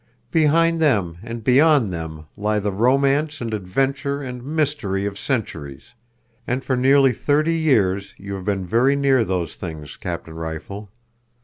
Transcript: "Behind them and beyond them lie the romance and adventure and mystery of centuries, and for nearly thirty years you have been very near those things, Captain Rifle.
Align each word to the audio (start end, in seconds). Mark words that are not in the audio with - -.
"Behind 0.31 0.79
them 0.81 1.19
and 1.21 1.43
beyond 1.43 1.93
them 1.93 2.25
lie 2.35 2.57
the 2.57 2.71
romance 2.71 3.39
and 3.39 3.53
adventure 3.53 4.19
and 4.23 4.43
mystery 4.43 5.05
of 5.05 5.19
centuries, 5.19 5.93
and 6.47 6.63
for 6.63 6.75
nearly 6.75 7.11
thirty 7.13 7.53
years 7.53 8.15
you 8.17 8.33
have 8.33 8.45
been 8.45 8.65
very 8.65 8.95
near 8.95 9.23
those 9.23 9.57
things, 9.57 9.95
Captain 9.97 10.33
Rifle. 10.33 10.89